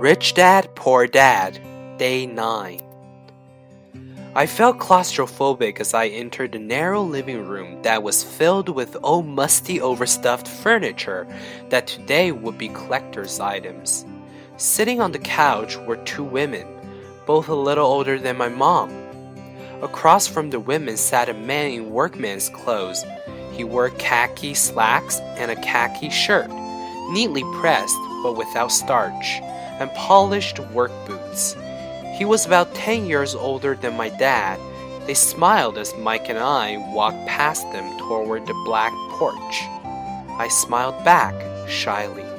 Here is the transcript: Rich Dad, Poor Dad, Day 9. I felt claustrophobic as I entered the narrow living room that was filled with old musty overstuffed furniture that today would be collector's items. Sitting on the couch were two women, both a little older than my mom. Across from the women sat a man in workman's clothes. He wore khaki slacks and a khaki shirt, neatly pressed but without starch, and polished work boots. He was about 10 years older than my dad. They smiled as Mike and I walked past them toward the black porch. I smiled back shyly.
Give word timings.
Rich 0.00 0.32
Dad, 0.32 0.74
Poor 0.76 1.06
Dad, 1.06 1.60
Day 1.98 2.24
9. 2.24 2.80
I 4.34 4.46
felt 4.46 4.78
claustrophobic 4.78 5.78
as 5.78 5.92
I 5.92 6.06
entered 6.06 6.52
the 6.52 6.58
narrow 6.58 7.02
living 7.02 7.46
room 7.46 7.82
that 7.82 8.02
was 8.02 8.24
filled 8.24 8.70
with 8.70 8.96
old 9.02 9.26
musty 9.26 9.78
overstuffed 9.78 10.48
furniture 10.48 11.26
that 11.68 11.86
today 11.86 12.32
would 12.32 12.56
be 12.56 12.68
collector's 12.68 13.40
items. 13.40 14.06
Sitting 14.56 15.02
on 15.02 15.12
the 15.12 15.18
couch 15.18 15.76
were 15.76 15.98
two 15.98 16.24
women, 16.24 16.66
both 17.26 17.50
a 17.50 17.54
little 17.54 17.84
older 17.84 18.18
than 18.18 18.38
my 18.38 18.48
mom. 18.48 18.90
Across 19.82 20.28
from 20.28 20.48
the 20.48 20.60
women 20.60 20.96
sat 20.96 21.28
a 21.28 21.34
man 21.34 21.72
in 21.72 21.90
workman's 21.90 22.48
clothes. 22.48 23.04
He 23.52 23.64
wore 23.64 23.90
khaki 23.90 24.54
slacks 24.54 25.20
and 25.36 25.50
a 25.50 25.56
khaki 25.56 26.08
shirt, 26.08 26.48
neatly 27.10 27.44
pressed 27.60 27.98
but 28.22 28.36
without 28.36 28.72
starch, 28.72 29.40
and 29.80 29.92
polished 29.94 30.60
work 30.72 30.92
boots. 31.06 31.56
He 32.16 32.24
was 32.24 32.46
about 32.46 32.74
10 32.74 33.06
years 33.06 33.34
older 33.34 33.74
than 33.74 33.96
my 33.96 34.10
dad. 34.10 34.60
They 35.06 35.14
smiled 35.14 35.78
as 35.78 35.96
Mike 35.96 36.28
and 36.28 36.38
I 36.38 36.76
walked 36.94 37.26
past 37.26 37.62
them 37.72 37.98
toward 37.98 38.46
the 38.46 38.62
black 38.64 38.92
porch. 39.18 39.64
I 40.38 40.48
smiled 40.48 41.02
back 41.02 41.34
shyly. 41.68 42.29